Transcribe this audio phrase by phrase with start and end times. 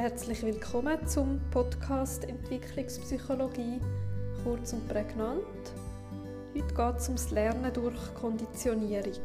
[0.00, 3.80] Herzlich willkommen zum Podcast Entwicklungspsychologie,
[4.42, 5.44] kurz und prägnant.
[6.54, 9.22] Heute geht es ums Lernen durch Konditionierung.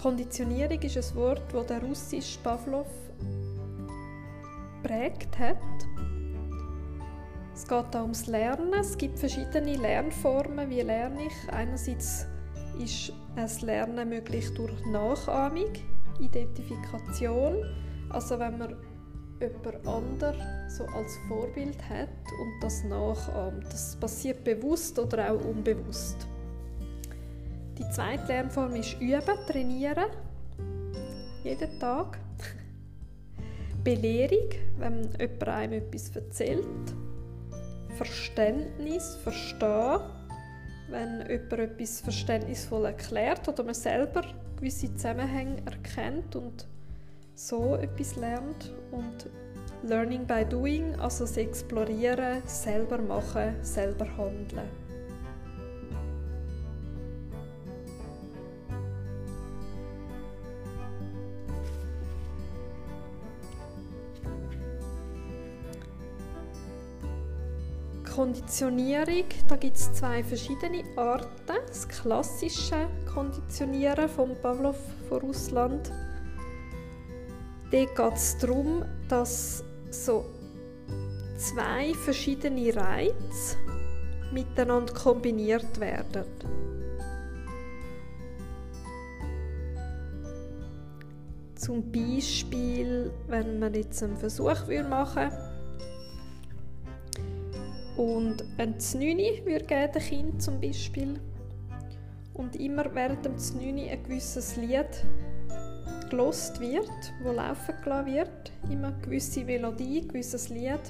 [0.00, 2.86] Konditionierung ist ein Wort, das der russische Pavlov
[4.84, 5.56] prägt hat.
[7.52, 8.74] Es geht auch ums Lernen.
[8.74, 10.70] Es gibt verschiedene Lernformen.
[10.70, 11.52] Wie lerne ich?
[11.52, 12.28] Einerseits
[12.78, 15.72] ist das Lernen möglich durch Nachahmung,
[16.20, 17.56] Identifikation.
[18.10, 18.76] Also wenn man
[19.40, 22.08] jemand anderes so als Vorbild hat
[22.40, 23.64] und das nachahmt.
[23.72, 26.26] Das passiert bewusst oder auch unbewusst.
[27.78, 30.10] Die zweite Lernform ist Üben, Trainieren.
[31.42, 32.18] Jeden Tag.
[33.84, 36.66] Belehrung, wenn jemand einem etwas erzählt.
[37.96, 40.00] Verständnis, Verstehen,
[40.90, 44.22] wenn jemand etwas verständnisvoll erklärt oder man selber
[44.56, 46.66] gewisse Zusammenhänge erkennt und
[47.40, 48.74] so etwas lernt.
[48.90, 49.30] Und
[49.82, 54.68] Learning by Doing, also das Explorieren, selber machen, selber handeln.
[68.14, 71.30] Konditionierung, da gibt es zwei verschiedene Arten.
[71.46, 74.76] Das klassische Konditionieren von Pavlov
[75.08, 75.90] von Russland.
[77.70, 80.24] Dort geht es darum, dass so
[81.36, 83.56] zwei verschiedene Reize
[84.32, 86.24] miteinander kombiniert werden.
[91.54, 95.50] Zum Beispiel, wenn man jetzt einen Versuch machen würde,
[98.00, 101.20] und ein Znüni würde geben, dem Kind zum Beispiel.
[102.32, 105.04] Und immer während dem Znüni ein gewisses Lied
[106.10, 110.80] gelost wird, wo laufen gelassen wird, immer eine gewisse Melodie, ein gewisses Lied,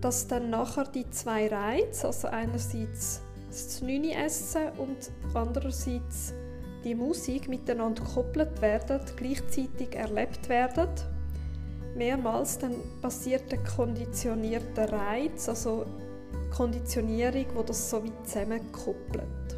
[0.00, 6.34] dass dann nachher die zwei Reize, also einerseits das Znüni essen und andererseits
[6.84, 10.88] die Musik miteinander gekoppelt werden, gleichzeitig erlebt werden.
[11.96, 15.86] Mehrmals dann passiert der konditionierte Reiz, also
[16.54, 19.56] Konditionierung, wo das so weit zusammenkoppelt.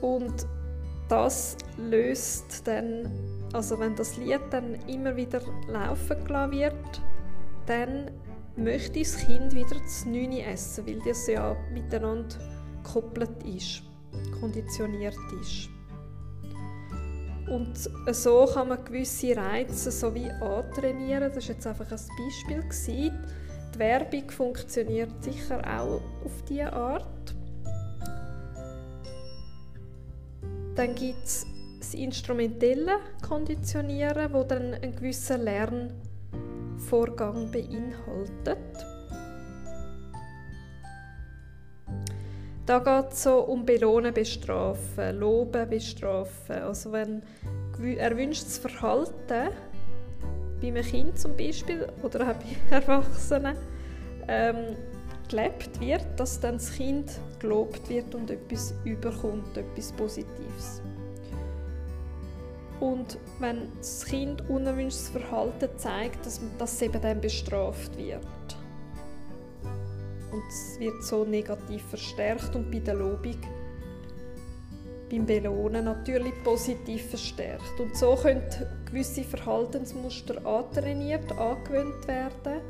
[0.00, 0.46] Und
[1.08, 3.10] das löst dann,
[3.52, 7.02] also wenn das Lied dann immer wieder laufen gelassen wird,
[7.66, 8.10] dann
[8.56, 12.36] möchte das Kind wieder das Neune essen, weil das ja miteinander
[12.82, 13.82] gekoppelt ist,
[14.40, 15.68] konditioniert ist.
[17.48, 17.78] Und
[18.12, 21.30] so kann man gewisse Reize so wie antrainieren.
[21.32, 22.64] Das war jetzt einfach ein Beispiel.
[22.88, 27.34] Die Werbung funktioniert sicher auch auf diese Art.
[30.76, 31.44] Dann gibt es
[31.78, 38.58] das instrumentelle Konditionieren, wo dann einen gewissen Lernvorgang beinhaltet.
[42.66, 46.62] Da geht es so um Belohnen, Bestrafen, Loben, Bestrafen.
[46.62, 47.22] Also wenn
[47.98, 49.48] erwünschtes Verhalten
[50.60, 53.56] bei einem Kind zum Beispiel oder auch bei Erwachsenen
[54.28, 54.76] ähm,
[55.28, 60.82] gelebt wird, dass dann das Kind gelobt wird und etwas überkommt, etwas Positives.
[62.80, 68.20] Und wenn das Kind unerwünschtes Verhalten zeigt, dass, es eben dann bestraft wird.
[70.30, 73.36] Und es wird so negativ verstärkt und bei der Lobung
[75.10, 77.80] beim Belohnen natürlich positiv verstärkt.
[77.80, 78.42] Und so können
[78.86, 82.60] gewisse Verhaltensmuster antrainiert, angewöhnt werden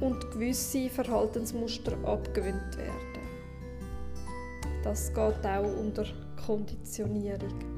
[0.00, 3.14] und gewisse Verhaltensmuster abgewöhnt werden.
[4.82, 6.04] Das geht auch unter
[6.44, 7.74] Konditionierung.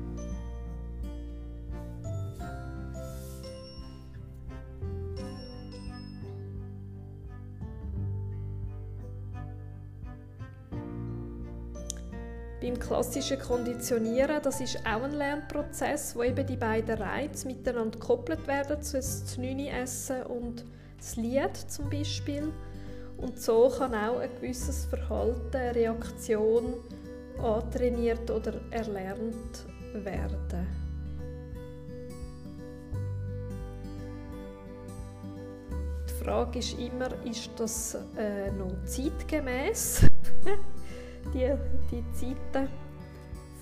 [12.60, 18.44] Beim klassischen Konditionieren, das ist auch ein Lernprozess, wo eben die beiden Reize miteinander gekoppelt
[18.48, 20.64] werden, das Essen und
[20.98, 22.52] das Lied zum Beispiel.
[23.18, 26.74] Und so kann auch ein gewisses Verhalten, eine Reaktion
[27.42, 30.66] antrainiert oder erlernt werden.
[36.08, 40.02] Die Frage ist immer, ist das äh, noch zeitgemäß?
[41.32, 41.52] die,
[41.90, 42.68] die Zeiten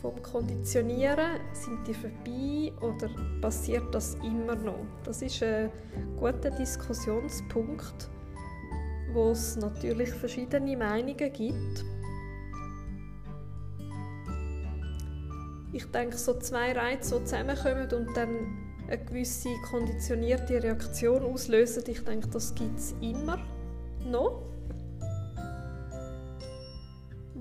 [0.04, 3.08] vom Konditionieren, sind die vorbei oder
[3.40, 4.84] passiert das immer noch?
[5.02, 5.70] Das ist ein
[6.20, 8.10] guter Diskussionspunkt,
[9.14, 11.84] wo es natürlich verschiedene Meinungen gibt.
[15.72, 21.82] Ich denke, so zwei Reize so zusammenkommen und dann eine gewisse konditionierte Reaktion auslösen.
[21.86, 23.38] Ich denke, das gibt es immer
[24.04, 24.53] noch.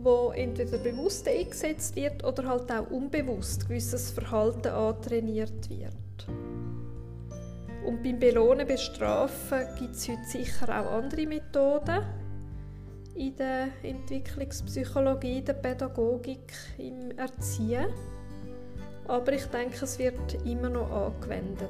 [0.03, 5.93] Wo entweder bewusst eingesetzt wird oder halt auch unbewusst gewisses Verhalten antrainiert wird.
[7.85, 12.03] Und beim Belohnen, Bestrafen gibt es heute sicher auch andere Methoden
[13.15, 17.87] in der Entwicklungspsychologie, der Pädagogik, im Erziehen.
[19.07, 21.69] Aber ich denke, es wird immer noch angewendet.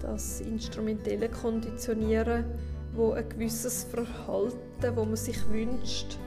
[0.00, 2.44] Das instrumentelle Konditionieren,
[2.92, 6.18] wo ein gewisses Verhalten, wo man sich wünscht,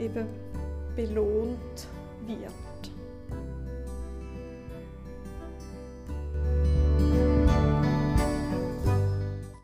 [0.00, 0.26] eben
[0.96, 1.86] belohnt
[2.26, 2.69] wird.